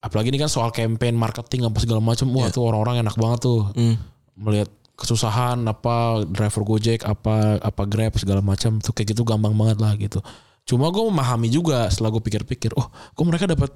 Apalagi 0.02 0.34
ini 0.34 0.42
kan 0.42 0.50
soal 0.50 0.74
campaign 0.74 1.14
marketing 1.14 1.68
apa 1.70 1.78
segala 1.78 2.02
macam. 2.02 2.28
Wah, 2.34 2.50
tuh 2.50 2.66
orang-orang 2.66 3.06
enak 3.06 3.16
banget 3.16 3.40
tuh. 3.46 3.70
Hmm. 3.78 3.96
Melihat 4.36 4.70
kesusahan 5.02 5.58
apa 5.66 6.22
driver 6.30 6.62
Gojek 6.62 7.02
apa 7.02 7.58
apa 7.58 7.82
Grab 7.90 8.14
segala 8.22 8.46
macam 8.46 8.78
tuh 8.78 8.94
kayak 8.94 9.18
gitu 9.18 9.26
gampang 9.26 9.54
banget 9.58 9.78
lah 9.82 9.98
gitu. 9.98 10.22
Cuma 10.62 10.94
gue 10.94 11.02
memahami 11.02 11.50
juga 11.50 11.90
setelah 11.90 12.14
gue 12.14 12.22
pikir-pikir, 12.22 12.78
oh, 12.78 12.86
kok 12.90 13.26
mereka 13.26 13.50
dapat 13.50 13.74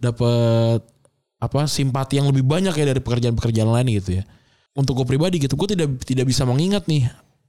dapat 0.00 0.80
apa 1.36 1.58
simpati 1.68 2.16
yang 2.16 2.32
lebih 2.32 2.40
banyak 2.40 2.72
ya 2.72 2.84
dari 2.88 3.00
pekerjaan-pekerjaan 3.04 3.68
lain 3.68 3.88
gitu 4.00 4.22
ya. 4.22 4.24
Untuk 4.72 4.96
gue 4.96 5.04
pribadi 5.04 5.36
gitu, 5.36 5.52
gue 5.60 5.76
tidak 5.76 6.00
tidak 6.08 6.24
bisa 6.24 6.48
mengingat 6.48 6.88
nih 6.88 7.04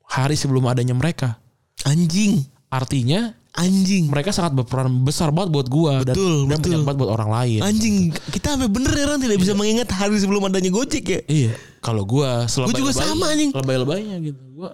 hari 0.06 0.36
sebelum 0.36 0.66
adanya 0.66 0.94
mereka. 0.94 1.40
Anjing, 1.84 2.44
Artinya 2.68 3.38
anjing, 3.54 4.10
mereka 4.10 4.34
sangat 4.34 4.58
berperan 4.58 5.06
besar 5.06 5.30
banget 5.30 5.54
buat 5.54 5.68
gue 5.70 5.94
dan, 6.10 6.16
Betul, 6.18 6.34
dan 6.50 6.58
betul. 6.58 6.70
banyak 6.74 6.82
banget 6.82 7.00
buat 7.06 7.12
orang 7.14 7.30
lain. 7.30 7.60
anjing. 7.62 7.96
Kita 8.34 8.58
sampai 8.58 8.66
bener 8.66 8.90
ya 8.98 9.14
tidak 9.14 9.38
bisa 9.38 9.54
mengingat 9.54 9.94
hari 9.94 10.18
sebelum 10.18 10.42
adanya 10.50 10.74
Gojek 10.74 11.06
ya. 11.06 11.20
Iya, 11.30 11.54
kalau 11.78 12.02
gua 12.02 12.50
Gua 12.50 12.74
juga 12.74 12.98
sama, 12.98 13.30
anjing. 13.30 13.54
Lebay-lebaynya 13.54 14.18
gitu. 14.26 14.42
Gua 14.58 14.74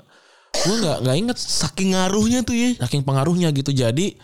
gua 0.55 0.75
nggak 0.79 0.97
nggak 1.03 1.15
inget 1.19 1.37
Saking 1.43 1.91
ngaruhnya 1.91 2.39
tuh 2.47 2.55
ya. 2.55 2.69
saking 2.79 3.03
pengaruhnya 3.03 3.51
gitu. 3.51 3.75
Jadi 3.75 4.15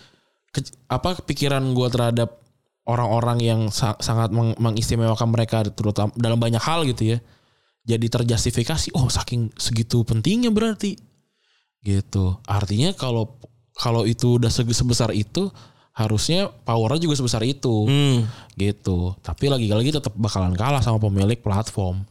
ke- 0.55 0.71
apa 0.87 1.19
pikiran 1.19 1.59
gua 1.75 1.91
terhadap 1.91 2.39
orang-orang 2.87 3.43
yang 3.43 3.61
sa- 3.75 3.99
sangat 3.99 4.31
meng- 4.31 4.55
mengistimewakan 4.55 5.35
mereka 5.35 5.67
terutama 5.67 6.15
dalam 6.15 6.39
banyak 6.39 6.63
hal 6.63 6.87
gitu 6.87 7.11
ya. 7.11 7.19
Jadi 7.85 8.05
terjustifikasi, 8.07 8.91
oh 8.93 9.07
saking 9.07 9.53
segitu 9.55 10.01
pentingnya 10.01 10.49
berarti. 10.49 10.97
Gitu. 11.79 12.25
Artinya 12.43 12.91
kalau 12.91 13.37
kalau 13.71 14.03
itu 14.03 14.35
udah 14.35 14.49
segi- 14.49 14.73
sebesar 14.73 15.11
itu 15.11 15.51
harusnya 15.91 16.47
powernya 16.49 16.99
juga 17.01 17.15
sebesar 17.15 17.39
itu 17.41 17.87
Hmm. 17.87 18.27
gitu 18.53 19.15
tapi 19.17 19.47
lagi-lagi 19.47 19.93
tetap 19.93 20.11
bakalan 20.13 20.51
kalah 20.51 20.79
sama 20.79 20.99
pemilik 20.99 21.35
platform 21.35 22.03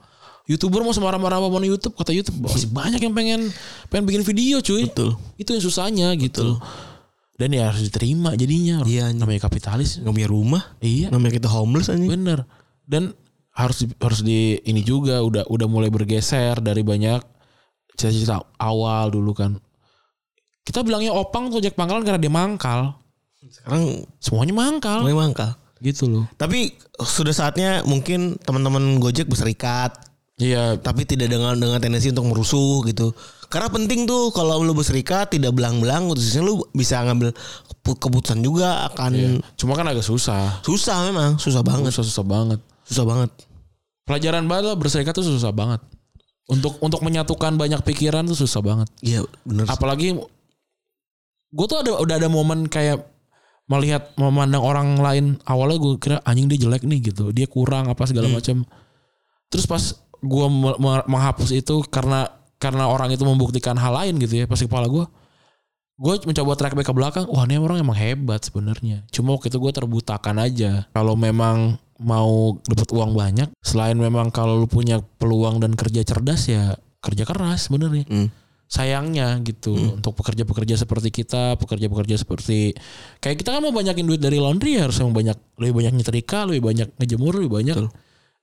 youtuber 0.44 0.80
mau 0.80 0.92
semarah-marah 0.92 1.36
sama 1.36 1.60
YouTube 1.60 1.92
kata 1.92 2.08
YouTube 2.10 2.38
masih 2.38 2.68
banyak 2.70 2.96
yang 2.98 3.12
pengen 3.12 3.40
pengen 3.88 4.04
bikin 4.04 4.22
video 4.22 4.60
cuy 4.60 4.88
Betul. 4.88 5.20
itu 5.36 5.50
yang 5.50 5.60
susahnya 5.60 6.08
gitu 6.16 6.56
dan 7.36 7.48
ya 7.50 7.68
harus 7.68 7.84
diterima 7.84 8.32
jadinya 8.32 8.80
Iya, 8.84 9.12
namanya 9.12 9.40
kapitalis 9.42 10.00
Nggak 10.00 10.14
punya 10.14 10.28
rumah. 10.30 10.62
iya 10.80 11.12
Namanya 11.12 11.32
kita 11.34 11.48
homeless 11.48 11.88
anjing. 11.88 12.08
bener 12.08 12.48
dan 12.84 13.12
harus 13.54 13.86
di, 13.86 13.86
harus 14.02 14.20
di 14.26 14.58
ini 14.66 14.82
juga 14.82 15.22
udah 15.22 15.46
udah 15.46 15.66
mulai 15.70 15.86
bergeser 15.86 16.58
dari 16.58 16.82
banyak 16.82 17.22
cita-cita 17.94 18.42
awal 18.58 19.14
dulu 19.14 19.30
kan. 19.30 19.54
Kita 20.66 20.82
bilangnya 20.82 21.14
opang 21.14 21.54
tuh 21.54 21.62
Jack 21.62 21.78
Pangkalan 21.78 22.02
karena 22.02 22.18
dia 22.18 22.32
mangkal. 22.32 22.98
Sekarang 23.46 24.02
semuanya 24.18 24.54
mangkal. 24.56 25.06
mulai 25.06 25.14
mangkal. 25.30 25.54
gitu 25.84 26.08
loh. 26.08 26.24
Tapi 26.40 26.72
sudah 26.96 27.36
saatnya 27.36 27.84
mungkin 27.84 28.40
teman-teman 28.40 28.96
Gojek 28.98 29.28
berserikat. 29.28 29.92
iya. 30.40 30.80
Tapi 30.80 31.04
tidak 31.04 31.28
dengan 31.28 31.54
dengan 31.60 31.76
tendensi 31.76 32.08
untuk 32.08 32.32
merusuh 32.32 32.80
gitu. 32.88 33.12
Karena 33.52 33.68
penting 33.68 34.08
tuh 34.08 34.32
kalau 34.32 34.64
lu 34.64 34.72
berserikat 34.72 35.36
tidak 35.36 35.52
belang-belang, 35.52 36.08
khususnya 36.08 36.42
lu 36.42 36.64
bisa 36.72 37.04
ngambil 37.04 37.36
kepu- 37.68 38.00
keputusan 38.00 38.40
juga 38.40 38.88
akan 38.90 39.44
cuma 39.60 39.76
kan 39.76 39.86
agak 39.86 40.02
susah. 40.02 40.64
Susah 40.64 41.06
memang, 41.06 41.36
susah 41.36 41.60
banget, 41.60 41.92
susah 41.92 42.08
susah 42.08 42.26
banget 42.26 42.60
susah 42.84 43.04
banget. 43.04 43.30
pelajaran 44.04 44.44
banget 44.44 44.64
lah 44.68 44.76
berserikat 44.76 45.16
tuh 45.16 45.24
susah 45.24 45.48
banget. 45.50 45.80
Untuk 46.44 46.76
untuk 46.84 47.00
menyatukan 47.00 47.56
banyak 47.56 47.80
pikiran 47.80 48.28
tuh 48.28 48.36
susah 48.36 48.60
banget. 48.60 48.88
Iya 49.00 49.24
bener. 49.48 49.64
apalagi 49.64 50.12
gue 51.54 51.66
tuh 51.70 51.78
ada 51.80 51.96
udah 51.96 52.16
ada 52.20 52.28
momen 52.28 52.68
kayak 52.68 53.00
melihat 53.64 54.12
memandang 54.20 54.60
orang 54.60 55.00
lain. 55.00 55.24
Awalnya 55.48 55.78
gue 55.80 55.92
kira 55.96 56.16
anjing 56.28 56.52
dia 56.52 56.68
jelek 56.68 56.84
nih 56.84 57.00
gitu. 57.12 57.32
Dia 57.32 57.48
kurang 57.48 57.88
apa 57.88 58.04
segala 58.04 58.28
macam 58.28 58.68
terus 59.48 59.64
pas 59.64 59.80
gue 60.20 60.46
me- 60.50 60.78
me- 60.80 61.06
menghapus 61.08 61.54
itu 61.54 61.80
karena 61.88 62.28
karena 62.60 62.88
orang 62.88 63.12
itu 63.12 63.22
membuktikan 63.24 63.76
hal 63.76 63.92
lain 63.92 64.16
gitu 64.18 64.42
ya 64.42 64.44
pas 64.48 64.56
di 64.56 64.66
kepala 64.66 64.88
gue 64.88 65.04
gue 65.94 66.14
mencoba 66.26 66.58
track 66.58 66.74
back 66.74 66.90
ke 66.90 66.94
belakang. 66.94 67.24
Wah 67.30 67.46
ini 67.46 67.56
orang 67.56 67.78
emang 67.78 67.94
hebat 67.94 68.42
sebenarnya. 68.42 69.06
Cuma 69.14 69.38
waktu 69.38 69.48
itu 69.48 69.62
gue 69.62 69.72
terbutakan 69.72 70.42
aja. 70.42 70.90
Kalau 70.90 71.14
memang 71.14 71.78
mau 72.04 72.60
dapat 72.62 72.88
uang 72.92 73.12
banyak 73.12 73.48
selain 73.58 73.96
memang 73.96 74.28
kalau 74.28 74.60
lu 74.60 74.68
punya 74.68 75.00
peluang 75.00 75.58
dan 75.58 75.72
kerja 75.72 76.04
cerdas 76.04 76.46
ya 76.46 76.76
kerja 77.00 77.24
keras 77.24 77.66
sebenarnya 77.66 78.04
Hmm. 78.04 78.28
sayangnya 78.64 79.38
gitu 79.40 79.76
untuk 79.94 80.16
pekerja-pekerja 80.18 80.74
seperti 80.74 81.12
kita, 81.12 81.54
pekerja-pekerja 81.56 82.16
seperti 82.16 82.74
kayak 83.18 83.36
kita 83.38 83.54
kan 83.54 83.60
mau 83.60 83.70
banyakin 83.70 84.02
duit 84.02 84.18
dari 84.18 84.36
laundry 84.36 84.76
ya 84.76 84.88
harus 84.88 84.98
yang 84.98 85.12
banyak 85.12 85.36
lebih 85.60 85.74
banyak 85.78 85.92
nyetrika, 85.94 86.44
lebih 86.44 86.62
banyak 86.64 86.88
ngejemur, 86.96 87.38
lebih 87.38 87.52
banyak 87.54 87.76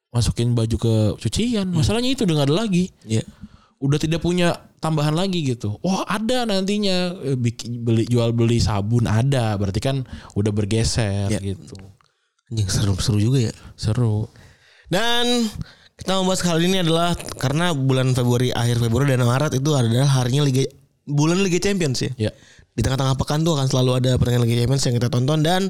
masukin 0.10 0.51
baju 0.51 0.75
ke 0.75 0.94
cucian. 1.20 1.68
Masalahnya 1.72 2.12
itu 2.12 2.24
udah 2.24 2.36
nggak 2.38 2.50
ada 2.51 2.58
lagi. 2.58 2.86
Iya. 3.03 3.24
Udah 3.82 3.98
tidak 3.98 4.22
punya 4.22 4.53
tambahan 4.77 5.18
lagi 5.18 5.41
gitu. 5.41 5.82
Wah, 5.82 6.06
ada 6.06 6.46
nantinya 6.46 7.18
eh, 7.18 7.36
bikin 7.36 7.82
beli 7.82 8.06
jual 8.06 8.30
beli 8.32 8.62
sabun 8.62 9.08
ada, 9.08 9.58
berarti 9.58 9.80
kan 9.80 10.06
udah 10.36 10.51
bergeser 10.53 11.34
Iya. 11.34 11.39
gitu. 11.56 11.75
Anjing 12.51 12.67
seru-seru 12.67 13.17
juga 13.24 13.39
ya. 13.48 13.53
Seru. 13.79 14.27
Dan 14.91 15.48
kita 15.96 16.20
membahas 16.20 16.43
kali 16.43 16.67
ini 16.67 16.84
adalah 16.84 17.15
karena 17.39 17.72
bulan 17.72 18.12
Februari 18.12 18.51
akhir 18.51 18.84
Februari 18.84 19.15
dan 19.15 19.24
Maret 19.24 19.55
itu 19.55 19.72
adalah 19.72 20.10
harinya 20.20 20.43
Liga 20.43 20.67
bulan 21.08 21.39
Liga 21.39 21.63
Champions 21.63 22.03
ya. 22.03 22.12
Ya. 22.27 22.31
Di 22.75 22.84
tengah-tengah 22.84 23.15
pekan 23.15 23.48
tuh 23.48 23.55
akan 23.55 23.67
selalu 23.72 23.91
ada 24.03 24.12
pertandingan 24.20 24.43
Liga 24.43 24.55
Champions 24.65 24.84
yang 24.84 24.96
kita 25.00 25.08
tonton 25.08 25.39
dan 25.48 25.62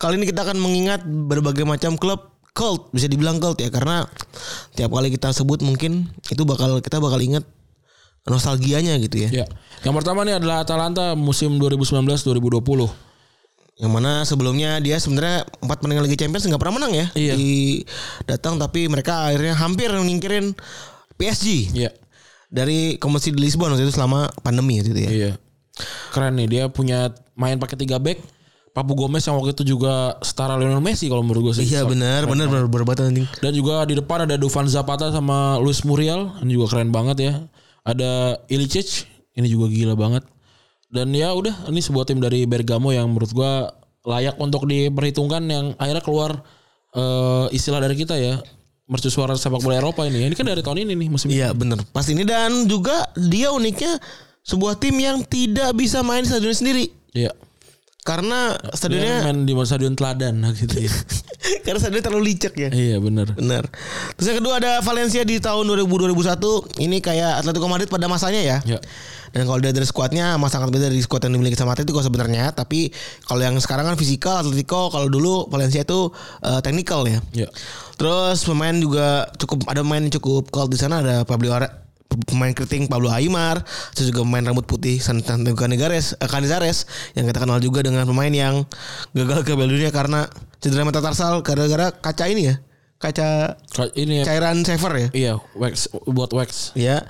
kali 0.00 0.16
ini 0.16 0.26
kita 0.30 0.46
akan 0.48 0.56
mengingat 0.56 1.04
berbagai 1.04 1.68
macam 1.68 2.00
klub 2.00 2.32
cult 2.56 2.92
bisa 2.92 3.08
dibilang 3.08 3.40
cult 3.40 3.60
ya 3.60 3.72
karena 3.72 4.04
tiap 4.76 4.92
kali 4.92 5.08
kita 5.08 5.32
sebut 5.32 5.64
mungkin 5.64 6.08
itu 6.28 6.44
bakal 6.44 6.80
kita 6.84 7.00
bakal 7.00 7.20
ingat 7.20 7.44
nostalgianya 8.24 8.96
gitu 9.02 9.26
ya. 9.26 9.44
Ya. 9.44 9.46
Yang 9.82 9.94
pertama 10.02 10.22
nih 10.22 10.38
adalah 10.38 10.62
Atalanta 10.62 11.18
musim 11.18 11.58
2019-2020. 11.58 13.11
Yang 13.80 13.92
mana 13.92 14.12
sebelumnya 14.28 14.78
dia 14.78 15.00
sebenarnya 15.00 15.48
empat 15.64 15.80
pertandingan 15.80 16.04
Liga 16.04 16.18
Champions 16.20 16.44
nggak 16.44 16.60
pernah 16.60 16.76
menang 16.76 16.92
ya. 16.92 17.06
Iya. 17.16 17.34
Di 17.34 17.52
datang 18.28 18.60
tapi 18.60 18.86
mereka 18.86 19.32
akhirnya 19.32 19.56
hampir 19.56 19.88
menyingkirin 19.88 20.52
PSG 21.16 21.72
Iya. 21.72 21.90
dari 22.52 23.00
kompetisi 23.00 23.32
di 23.32 23.40
Lisbon 23.48 23.72
waktu 23.72 23.88
itu 23.88 23.96
selama 23.96 24.28
pandemi 24.44 24.80
gitu 24.84 24.96
ya. 24.96 25.10
Iya. 25.10 25.30
Keren 26.12 26.36
nih 26.36 26.48
dia 26.48 26.64
punya 26.68 27.10
main 27.32 27.56
pakai 27.56 27.80
tiga 27.80 27.96
back. 27.96 28.20
Papu 28.72 28.96
Gomez 28.96 29.20
yang 29.28 29.36
waktu 29.36 29.52
itu 29.52 29.76
juga 29.76 30.16
setara 30.24 30.56
Lionel 30.56 30.80
Messi 30.80 31.04
kalau 31.04 31.20
menurut 31.20 31.52
gue 31.52 31.60
sih. 31.60 31.68
Iya 31.68 31.84
benar, 31.84 32.24
benar 32.24 32.48
benar 32.48 32.68
berbatan 32.72 33.12
anjing. 33.12 33.28
Dan 33.44 33.52
juga 33.52 33.84
di 33.84 34.00
depan 34.00 34.24
ada 34.24 34.40
Dufan 34.40 34.64
Zapata 34.64 35.12
sama 35.12 35.60
Luis 35.60 35.84
Muriel. 35.84 36.32
Ini 36.40 36.56
juga 36.56 36.72
keren 36.72 36.88
banget 36.88 37.16
ya. 37.20 37.32
Ada 37.84 38.40
Ilicic. 38.48 39.04
Ini 39.36 39.44
juga 39.44 39.68
gila 39.68 39.92
banget. 39.92 40.24
Dan 40.92 41.16
ya 41.16 41.32
udah 41.32 41.72
ini 41.72 41.80
sebuah 41.80 42.04
tim 42.04 42.20
dari 42.20 42.44
Bergamo 42.44 42.92
yang 42.92 43.08
menurut 43.08 43.32
gua 43.32 43.72
layak 44.04 44.36
untuk 44.36 44.68
diperhitungkan 44.68 45.42
yang 45.48 45.72
akhirnya 45.80 46.04
keluar 46.04 46.44
eh, 46.92 47.46
istilah 47.56 47.80
dari 47.80 47.96
kita 47.96 48.20
ya. 48.20 48.36
Mercusuar 48.84 49.32
sepak 49.40 49.64
bola 49.64 49.80
Eropa 49.80 50.04
ini. 50.04 50.28
Ini 50.28 50.34
kan 50.36 50.44
dari 50.44 50.60
tahun 50.60 50.84
ini 50.84 50.92
nih 50.92 51.08
musim 51.08 51.32
ini. 51.32 51.40
Iya 51.40 51.56
benar. 51.56 51.80
Pas 51.96 52.04
ini 52.12 52.28
dan 52.28 52.68
juga 52.68 53.08
dia 53.16 53.48
uniknya 53.48 53.96
sebuah 54.44 54.76
tim 54.76 55.00
yang 55.00 55.24
tidak 55.24 55.72
bisa 55.72 56.04
main 56.04 56.26
di 56.26 56.28
stadion 56.28 56.52
sendiri 56.52 56.90
Iya. 57.12 57.32
Karena 58.02 58.58
Dia 58.58 58.74
stadionnya 58.74 59.16
main 59.22 59.46
di 59.46 59.54
stadion 59.62 59.94
teladan 59.94 60.42
gitu 60.58 60.74
ya. 60.74 60.90
karena 61.64 61.78
stadionnya 61.78 62.04
terlalu 62.10 62.34
licek 62.34 62.54
ya. 62.58 62.68
iya 62.74 62.98
bener. 62.98 63.30
Benar. 63.38 63.70
Terus 64.18 64.26
yang 64.26 64.38
kedua 64.42 64.58
ada 64.58 64.82
Valencia 64.82 65.22
di 65.22 65.38
tahun 65.38 65.70
2000 65.70 66.10
2001. 66.10 66.82
Ini 66.82 66.98
kayak 66.98 67.32
Atletico 67.46 67.70
Madrid 67.70 67.86
pada 67.86 68.10
masanya 68.10 68.42
ya. 68.42 68.58
Ya. 68.66 68.82
Dan 69.30 69.46
kalau 69.46 69.62
dia 69.62 69.70
dari 69.70 69.86
skuadnya 69.86 70.34
sama 70.34 70.50
sangat 70.50 70.74
beda 70.74 70.90
dari 70.90 70.98
skuad 70.98 71.30
yang 71.30 71.38
dimiliki 71.38 71.54
sama 71.54 71.78
Atletico 71.78 72.02
sebenarnya. 72.02 72.50
Tapi 72.50 72.90
kalau 73.22 73.38
yang 73.38 73.54
sekarang 73.62 73.86
kan 73.86 73.94
fisikal 73.94 74.42
Atletico, 74.42 74.90
kalau 74.90 75.06
dulu 75.06 75.46
Valencia 75.46 75.86
itu 75.86 76.10
eh, 76.42 76.58
technical 76.58 77.06
ya. 77.06 77.22
Ya. 77.30 77.48
Terus 78.02 78.42
pemain 78.42 78.74
juga 78.74 79.30
cukup 79.38 79.62
ada 79.70 79.86
pemain 79.86 80.02
yang 80.02 80.10
cukup 80.18 80.50
kalau 80.50 80.66
di 80.66 80.74
sana 80.74 81.06
ada 81.06 81.22
Pablo 81.22 81.54
pemain 82.24 82.50
keriting 82.50 82.86
Pablo 82.86 83.08
Aimar, 83.08 83.60
terus 83.92 84.08
juga 84.08 84.22
pemain 84.22 84.42
rambut 84.42 84.64
putih 84.64 84.98
Santiago 84.98 85.52
Canizares, 85.54 86.14
eh, 86.14 86.28
Canizares 86.28 86.84
yang 87.12 87.26
kita 87.26 87.42
kenal 87.42 87.58
juga 87.58 87.82
dengan 87.82 88.04
pemain 88.04 88.30
yang 88.30 88.62
gagal 89.12 89.42
ke 89.42 89.52
Piala 89.52 89.68
Dunia 89.68 89.90
karena 89.90 90.20
cedera 90.58 90.82
metatarsal 90.82 91.40
gara-gara 91.40 91.90
kaca 91.90 92.26
ini 92.26 92.48
ya. 92.48 92.56
Kaca 92.96 93.58
Ka- 93.58 93.90
Ini 93.92 94.22
ya. 94.22 94.24
cairan 94.24 94.62
saver 94.62 94.92
ya. 94.94 95.08
Iya, 95.10 95.32
wax 95.58 95.90
buat 96.06 96.30
wax. 96.30 96.70
Ya. 96.72 97.02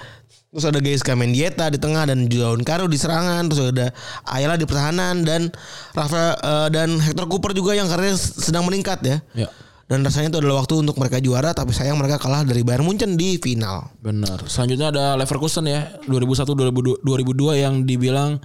Terus 0.49 0.69
ada 0.69 0.81
Gaisca 0.81 1.17
Mendieta 1.17 1.69
di 1.69 1.81
tengah 1.81 2.05
dan 2.05 2.29
Joan 2.29 2.61
Caro 2.61 2.85
di 2.85 3.01
serangan, 3.01 3.49
terus 3.49 3.73
ada 3.73 3.89
Ayala 4.25 4.61
di 4.61 4.69
pertahanan 4.69 5.25
dan 5.25 5.49
Rafael 5.93 6.37
eh, 6.37 6.69
dan 6.69 6.97
Hector 6.97 7.25
Cooper 7.25 7.53
juga 7.53 7.73
yang 7.73 7.89
karirnya 7.89 8.17
sedang 8.17 8.65
meningkat 8.65 9.01
ya. 9.01 9.17
Ya. 9.33 9.49
Dan 9.93 10.01
rasanya 10.09 10.33
itu 10.33 10.41
adalah 10.41 10.65
waktu 10.65 10.81
untuk 10.81 10.97
mereka 10.97 11.21
juara 11.21 11.53
tapi 11.53 11.77
sayang 11.77 12.01
mereka 12.01 12.17
kalah 12.17 12.49
dari 12.49 12.65
Bayern 12.65 12.89
Munchen 12.89 13.13
di 13.13 13.37
final. 13.37 13.93
Benar. 14.01 14.41
Selanjutnya 14.49 14.89
ada 14.89 15.21
Leverkusen 15.21 15.69
ya, 15.69 16.01
2001 16.09 16.49
2002, 16.49 17.05
2002 17.05 17.61
yang 17.61 17.85
dibilang 17.85 18.41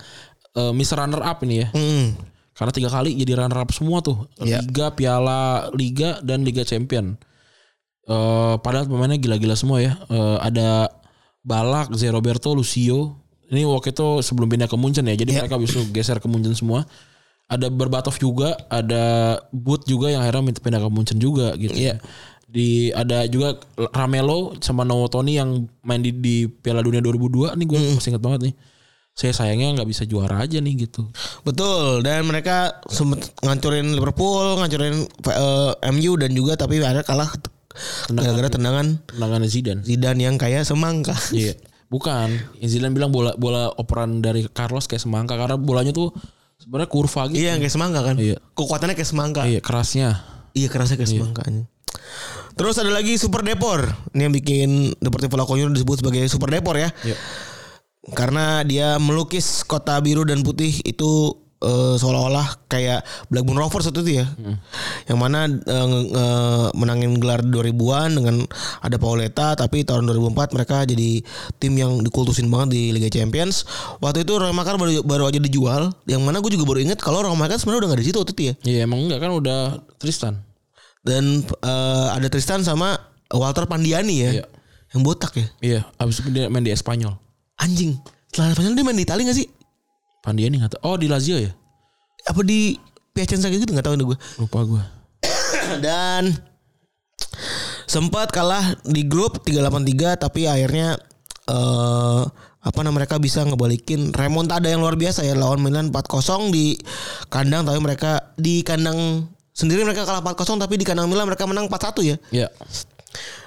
eh, 0.60 0.72
miss 0.76 0.92
runner 0.92 1.24
up 1.24 1.40
ini 1.48 1.64
ya. 1.64 1.72
Hmm. 1.72 2.20
Karena 2.52 2.72
tiga 2.76 2.90
kali 2.92 3.16
jadi 3.16 3.40
runner 3.40 3.64
up 3.64 3.72
semua 3.72 4.04
tuh. 4.04 4.28
Iya. 4.44 4.60
Liga, 4.60 4.92
Piala 4.92 5.72
Liga 5.72 6.20
dan 6.20 6.44
Liga 6.44 6.68
Champion. 6.68 7.16
Eh 8.04 8.56
padahal 8.60 8.92
pemainnya 8.92 9.16
gila-gila 9.16 9.56
semua 9.56 9.80
ya. 9.80 9.96
Eh, 10.12 10.38
ada 10.44 10.92
Balak, 11.48 11.96
Zé 11.96 12.12
Roberto, 12.12 12.52
Lucio. 12.52 13.24
Ini 13.48 13.64
waktu 13.64 13.96
itu 13.96 14.20
sebelum 14.20 14.52
pindah 14.52 14.68
ke 14.68 14.76
Munchen 14.76 15.08
ya. 15.08 15.16
Jadi 15.16 15.32
Iya. 15.32 15.48
mereka 15.48 15.56
bisa 15.56 15.80
geser 15.96 16.20
ke 16.20 16.28
Munchen 16.28 16.52
semua. 16.52 16.84
Ada 17.48 17.72
Berbatov 17.72 18.20
juga, 18.20 18.60
ada 18.68 19.40
Boot 19.56 19.88
juga 19.88 20.12
yang 20.12 20.20
akhirnya 20.20 20.44
minta 20.44 20.60
pindah 20.60 20.84
ke 20.84 20.90
Munchen 20.92 21.16
juga 21.16 21.56
gitu. 21.56 21.72
Iya. 21.72 22.04
Di 22.48 22.92
ada 22.92 23.24
juga 23.28 23.60
Ramelo 23.96 24.56
sama 24.60 24.84
Nowotony 24.84 25.40
yang 25.40 25.68
main 25.84 26.04
di, 26.04 26.12
di 26.12 26.48
Piala 26.48 26.84
Dunia 26.84 27.00
2002 27.00 27.56
nih 27.56 27.66
gue 27.68 27.78
masih 27.96 28.12
ingat 28.16 28.24
banget 28.24 28.40
nih. 28.52 28.56
Saya 29.18 29.34
sayangnya 29.34 29.80
nggak 29.80 29.90
bisa 29.90 30.04
juara 30.04 30.44
aja 30.44 30.60
nih 30.60 30.88
gitu. 30.88 31.08
Betul 31.48 32.04
dan 32.04 32.28
mereka 32.28 32.84
sempat 32.92 33.32
ngancurin 33.40 33.96
Liverpool, 33.96 34.60
ngancurin 34.60 35.08
eh, 35.08 35.74
MU 35.96 36.12
dan 36.20 36.32
juga 36.36 36.60
tapi 36.60 36.84
ada 36.84 37.02
kalah 37.04 37.32
gara-gara 38.12 38.50
tendangan 38.52 39.00
Tendangan 39.08 39.42
Zidane. 39.48 39.82
Zidane 39.88 40.20
yang 40.20 40.36
kayak 40.36 40.68
semangka. 40.68 41.16
Iya. 41.32 41.56
Bukan. 41.88 42.60
Zidane 42.60 42.92
bilang 42.92 43.16
bola 43.16 43.32
bola 43.40 43.72
operan 43.80 44.20
dari 44.20 44.44
Carlos 44.52 44.88
kayak 44.92 45.04
semangka 45.04 45.40
karena 45.40 45.56
bolanya 45.56 45.96
tuh 45.96 46.12
sebenarnya 46.68 46.92
kurva 46.92 47.32
gitu. 47.32 47.40
Iya 47.40 47.56
kayak 47.56 47.72
semangka 47.72 48.00
kan. 48.04 48.16
Iya. 48.20 48.38
Kekuatannya 48.52 48.96
kayak 49.00 49.08
semangka. 49.08 49.42
Iya, 49.48 49.60
kerasnya. 49.64 50.10
Iya 50.52 50.68
kerasnya 50.68 51.00
kayak 51.00 51.12
semangka. 51.16 51.42
Terus 52.60 52.76
ada 52.76 52.92
lagi 52.92 53.16
Super 53.16 53.48
Depor. 53.48 53.88
Ini 54.12 54.28
yang 54.28 54.36
bikin 54.36 54.70
Deportivo 55.00 55.40
La 55.40 55.48
Coruña 55.48 55.72
disebut 55.72 56.04
sebagai 56.04 56.28
Super 56.28 56.52
Depor 56.52 56.76
ya. 56.76 56.92
Iya. 57.08 57.16
karena 58.08 58.64
dia 58.64 58.96
melukis 59.04 59.68
kota 59.68 60.00
biru 60.00 60.24
dan 60.24 60.40
putih 60.40 60.80
itu 60.88 61.36
eh, 61.58 61.96
seolah-olah 61.96 62.68
kayak 62.68 63.02
Blackburn 63.28 63.58
Rovers 63.58 63.88
itu 63.88 64.02
ya. 64.06 64.26
Yang 65.06 65.18
mana 65.18 65.48
nge- 65.48 65.64
nge- 66.12 66.72
menangin 66.74 67.18
gelar 67.18 67.42
2000-an 67.42 68.10
dengan 68.14 68.36
ada 68.80 68.98
Pauleta 68.98 69.54
tapi 69.54 69.82
tahun 69.82 70.06
2004 70.06 70.54
mereka 70.54 70.84
jadi 70.84 71.24
tim 71.58 71.74
yang 71.74 72.02
dikultusin 72.02 72.46
banget 72.48 72.78
di 72.78 72.82
Liga 72.92 73.10
Champions. 73.10 73.66
Waktu 73.98 74.22
itu 74.22 74.36
Roy 74.36 74.54
Makar 74.54 74.78
baru, 74.78 75.02
baru 75.02 75.24
aja 75.26 75.38
dijual. 75.38 75.90
Yang 76.06 76.22
mana 76.22 76.38
gue 76.38 76.52
juga 76.52 76.66
baru 76.66 76.80
inget 76.82 77.00
kalau 77.00 77.22
Roy 77.22 77.34
Makar 77.34 77.58
sebenarnya 77.58 77.82
udah 77.82 77.90
gak 77.92 78.02
di 78.02 78.08
situ 78.08 78.18
waktu 78.18 78.34
itu 78.34 78.44
ya. 78.44 78.54
Iya 78.64 78.80
emang 78.86 79.00
enggak 79.06 79.20
kan 79.20 79.32
udah 79.34 79.60
Tristan. 79.98 80.44
Dan 81.02 81.42
eh, 81.42 82.08
ada 82.12 82.28
Tristan 82.28 82.62
sama 82.62 83.00
Walter 83.28 83.66
Pandiani 83.66 84.16
ya. 84.20 84.32
Iya. 84.40 84.46
Yang 84.96 85.02
botak 85.04 85.34
ya. 85.36 85.48
Iya, 85.60 85.80
abis 85.98 86.22
itu 86.22 86.32
dia 86.32 86.48
main 86.48 86.64
di 86.64 86.72
Espanyol. 86.72 87.16
Anjing. 87.58 88.00
Setelah 88.32 88.54
Espanyol 88.54 88.72
dia 88.72 88.86
main 88.86 88.96
di 88.96 89.04
Italia 89.04 89.24
gak 89.26 89.36
sih? 89.36 89.48
Pandiani 90.28 90.60
nggak 90.60 90.76
tahu. 90.76 90.82
Oh 90.84 91.00
di 91.00 91.08
Lazio 91.08 91.40
ya? 91.40 91.56
Apa 92.28 92.44
di 92.44 92.76
Piacenza 93.16 93.48
gitu 93.48 93.64
gak 93.72 93.88
tahu 93.88 93.96
nih 93.96 94.06
gue. 94.12 94.18
Lupa 94.44 94.60
gue. 94.68 94.84
Dan 95.86 96.36
sempat 97.88 98.36
kalah 98.36 98.76
di 98.84 99.08
grup 99.08 99.40
383 99.48 100.20
tapi 100.28 100.44
akhirnya 100.52 101.00
eh 101.48 102.24
apa 102.68 102.80
namanya 102.84 103.08
mereka 103.08 103.16
bisa 103.16 103.48
ngebalikin 103.48 104.12
remontada 104.12 104.68
yang 104.68 104.84
luar 104.84 105.00
biasa 105.00 105.24
ya 105.24 105.40
lawan 105.40 105.64
Milan 105.64 105.88
4-0 105.88 106.52
di 106.52 106.76
kandang 107.32 107.64
tapi 107.64 107.80
mereka 107.80 108.36
di 108.36 108.60
kandang 108.60 109.24
sendiri 109.56 109.88
mereka 109.88 110.04
kalah 110.04 110.20
4-0 110.20 110.60
tapi 110.60 110.76
di 110.76 110.84
kandang 110.84 111.08
Milan 111.08 111.32
mereka 111.32 111.48
menang 111.48 111.72
4-1 111.72 112.04
ya. 112.04 112.16
Iya. 112.36 112.48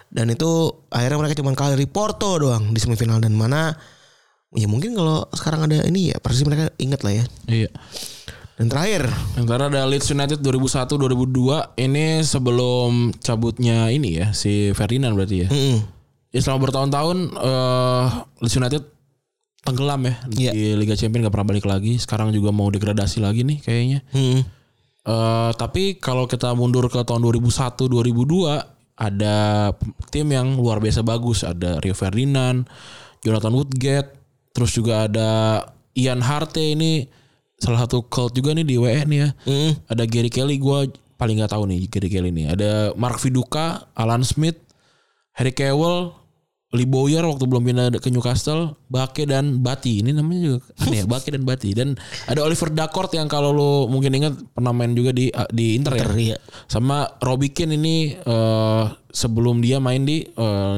Dan 0.08 0.32
itu 0.32 0.72
akhirnya 0.88 1.20
mereka 1.20 1.36
cuma 1.36 1.52
kalah 1.52 1.76
dari 1.76 1.84
Porto 1.84 2.40
doang 2.40 2.72
di 2.72 2.80
semifinal 2.80 3.20
dan 3.20 3.36
mana 3.36 3.76
ya 4.50 4.66
mungkin 4.66 4.98
kalau 4.98 5.26
sekarang 5.30 5.70
ada 5.70 5.86
ini 5.86 6.10
ya 6.10 6.18
pasti 6.18 6.42
mereka 6.42 6.74
inget 6.76 7.00
lah 7.06 7.12
ya. 7.14 7.24
Iya. 7.46 7.70
Dan 8.60 8.68
terakhir 8.68 9.08
Sementara 9.32 9.72
ada 9.72 9.88
Leeds 9.88 10.12
United 10.12 10.44
2001-2002 10.44 11.80
ini 11.80 12.20
sebelum 12.20 13.08
cabutnya 13.16 13.88
ini 13.88 14.20
ya 14.20 14.36
si 14.36 14.76
Ferdinand 14.76 15.16
berarti 15.16 15.46
ya. 15.46 15.48
mm-mm. 15.48 15.80
Ya 16.30 16.40
selama 16.44 16.68
bertahun-tahun 16.68 17.18
eh 17.40 18.06
Leeds 18.44 18.56
United 18.60 18.82
tenggelam 19.64 20.00
ya 20.04 20.14
Iya. 20.28 20.50
di 20.52 20.62
Liga 20.76 20.92
Champions 20.92 21.24
gak 21.24 21.34
pernah 21.34 21.48
balik 21.48 21.64
lagi. 21.64 21.96
Sekarang 21.96 22.36
juga 22.36 22.52
mau 22.52 22.68
degradasi 22.68 23.24
lagi 23.24 23.48
nih 23.48 23.58
kayaknya. 23.64 24.04
Mm-mm. 24.12 24.44
Eh 25.08 25.50
tapi 25.56 25.96
kalau 25.96 26.28
kita 26.28 26.52
mundur 26.52 26.84
ke 26.92 27.00
tahun 27.00 27.24
2001 27.24 27.80
2002 27.88 29.00
ada 29.00 29.72
tim 30.12 30.28
yang 30.28 30.60
luar 30.60 30.76
biasa 30.76 31.00
bagus, 31.00 31.40
ada 31.40 31.80
Rio 31.80 31.96
Ferdinand, 31.96 32.68
Jonathan 33.24 33.56
Woodgate, 33.56 34.19
terus 34.50 34.74
juga 34.74 35.06
ada 35.06 35.28
Ian 35.94 36.22
Harte 36.22 36.62
ini 36.62 37.06
salah 37.60 37.84
satu 37.84 38.06
cult 38.08 38.32
juga 38.32 38.56
nih 38.56 38.64
di 38.64 38.76
WE 38.80 39.04
nih 39.04 39.18
ya. 39.20 39.28
Mm-mm. 39.46 39.72
Ada 39.92 40.04
Gary 40.08 40.32
Kelly 40.32 40.56
gue 40.56 40.78
paling 41.20 41.36
nggak 41.36 41.52
tahu 41.52 41.68
nih 41.68 41.86
Gary 41.92 42.08
Kelly 42.08 42.30
nih. 42.32 42.46
Ada 42.56 42.70
Mark 42.96 43.20
Viduka, 43.20 43.92
Alan 43.92 44.24
Smith, 44.24 44.56
Harry 45.36 45.52
Kewell, 45.52 46.16
Lee 46.70 46.86
Bowyer 46.86 47.26
waktu 47.26 47.44
belum 47.50 47.66
pindah 47.66 47.98
ke 47.98 48.08
Newcastle, 48.14 48.78
Bake 48.86 49.26
dan 49.26 49.58
Bati. 49.58 50.06
Ini 50.06 50.14
namanya 50.14 50.40
juga 50.40 50.58
aneh 50.86 51.02
ya, 51.02 51.04
Bake 51.04 51.28
dan 51.34 51.42
Bati. 51.42 51.70
Dan 51.74 51.88
ada 52.30 52.40
Oliver 52.46 52.70
Dacourt 52.72 53.10
yang 53.12 53.26
kalau 53.26 53.50
lo 53.50 53.72
mungkin 53.90 54.14
ingat 54.16 54.38
pernah 54.54 54.72
main 54.72 54.94
juga 54.94 55.10
di 55.10 55.28
di 55.50 55.74
Inter, 55.76 55.98
ya. 55.98 56.02
Inter, 56.06 56.16
iya. 56.16 56.36
Sama 56.70 57.10
Robbie 57.20 57.50
Keane 57.50 57.74
ini 57.74 58.14
eh, 58.16 58.84
sebelum 59.10 59.58
dia 59.60 59.82
main 59.82 60.06
di 60.06 60.22
eh, 60.24 60.76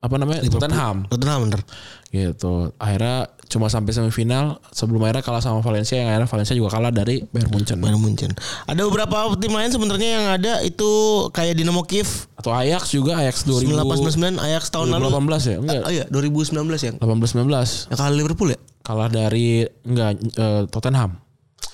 apa 0.00 0.16
namanya 0.16 0.40
Tottenham 0.48 1.04
Tottenham 1.12 1.40
bener. 1.44 1.60
gitu. 2.08 2.72
Akhirnya 2.80 3.28
cuma 3.52 3.68
sampai 3.68 3.92
semifinal 3.92 4.56
sebelum 4.72 5.04
akhirnya 5.04 5.20
kalah 5.20 5.44
sama 5.44 5.60
Valencia 5.60 6.00
yang 6.00 6.08
akhirnya 6.08 6.24
Valencia 6.26 6.54
juga 6.56 6.72
kalah 6.72 6.88
dari 6.88 7.20
Bayern 7.28 7.52
Munchen 7.52 7.76
Bayern 7.84 8.00
Munchen. 8.00 8.32
Ada 8.64 8.80
beberapa 8.88 9.36
tim 9.36 9.52
lain 9.52 9.68
sebenarnya 9.68 10.08
yang 10.08 10.26
ada 10.40 10.52
itu 10.64 10.88
kayak 11.36 11.52
Dinamo 11.52 11.84
Kiev 11.84 12.08
atau 12.34 12.50
Ajax 12.56 12.96
juga 12.96 13.20
Ajax 13.20 13.44
2000 13.44 13.76
1999 13.76 14.40
Ajax 14.40 14.62
tahun 14.72 14.88
lalu. 14.88 15.06
2018 15.12 15.52
ya 15.52 15.56
enggak 15.60 15.82
Oh 15.84 15.92
iya 15.92 16.04
2019 16.08 16.56
yang 16.80 16.96
18 16.96 17.36
19 17.36 17.92
yang 17.92 17.98
kalah 18.00 18.14
Liverpool 18.16 18.48
ya? 18.50 18.58
kalah 18.80 19.08
dari 19.12 19.68
enggak 19.84 20.16
eh, 20.16 20.62
Tottenham 20.72 21.20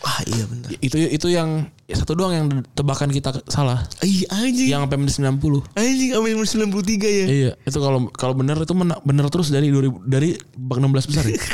Wah 0.07 0.23
iya 0.23 0.47
bener. 0.47 0.71
itu 0.79 0.95
itu 1.03 1.27
yang 1.27 1.66
satu 1.88 2.14
doang 2.14 2.31
yang 2.31 2.47
tebakan 2.73 3.11
kita 3.11 3.42
salah 3.47 3.83
Iya 3.99 4.31
anjing. 4.31 4.71
yang 4.71 4.87
sampai 4.87 4.99
menit 4.99 5.19
90 5.19 5.66
Anjing 5.75 6.11
sampai 6.14 6.31
menit 6.33 6.51
93 6.53 7.03
ya. 7.03 7.27
iya 7.27 7.51
itu 7.59 7.75
kalau 7.77 8.07
kalau 8.14 8.38
benar 8.38 8.55
itu 8.57 8.71
mena- 8.71 9.03
benar 9.03 9.27
terus 9.27 9.51
dari 9.51 9.66
2000 9.66 10.07
dari 10.07 10.38
bak 10.55 10.79
16 10.79 11.11
besar 11.11 11.27
ya 11.27 11.35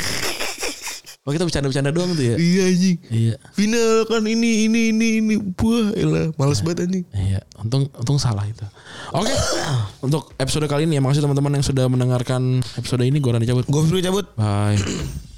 Oh 1.23 1.31
kita 1.31 1.47
bercanda-bercanda 1.47 1.87
doang 1.89 2.13
tuh 2.13 2.25
ya 2.25 2.35
Iya 2.35 2.61
anjing. 2.67 2.97
Iya 3.07 3.35
Final 3.55 4.03
kan 4.05 4.27
ini 4.27 4.67
ini 4.67 4.91
ini 4.91 5.07
ini. 5.17 5.35
Wah, 5.55 5.95
elah, 5.95 6.35
males 6.35 6.59
banget 6.59 6.83
anjing. 6.83 7.07
Iya, 7.09 7.39
untung 7.57 7.87
untung 7.95 8.19
salah 8.19 8.43
itu. 8.43 8.59
Oke, 9.09 9.31
untuk 10.05 10.35
episode 10.35 10.67
kali 10.67 10.83
ini 10.83 10.99
ya 10.99 11.01
makasih 11.01 11.23
teman-teman 11.23 11.55
yang 11.55 11.63
sudah 11.63 11.87
mendengarkan 11.87 12.59
episode 12.75 13.07
ini. 13.07 13.23
Gue 13.23 13.31
Rani 13.31 13.47
cabut. 13.47 13.63
Gue 13.65 14.03
cabut. 14.03 14.35
Bye. 14.35 14.75